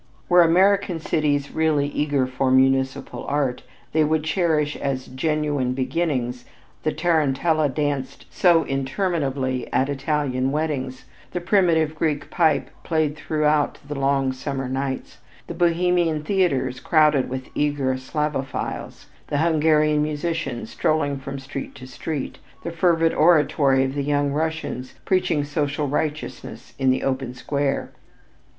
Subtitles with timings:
[0.29, 3.61] Were American cities really eager for municipal art,
[3.91, 6.43] they would cherish as genuine beginnings
[6.81, 13.93] the tarentella danced so interminably at Italian weddings; the primitive Greek pipe played throughout the
[13.93, 21.37] long summer nights; the Bohemian theaters crowded with eager Slavophiles; the Hungarian musicians strolling from
[21.37, 27.03] street to street; the fervid oratory of the young Russian preaching social righteousness in the
[27.03, 27.91] open square.